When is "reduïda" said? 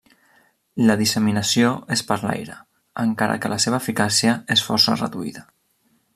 5.01-5.47